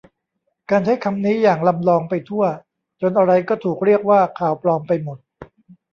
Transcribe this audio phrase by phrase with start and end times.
[0.71, 2.45] การใช้คำนี้อย่างลำลองไปทั่ว
[3.01, 5.17] จนอะไรก็ถูกเรียกว่าข่าวปลอมไปหมด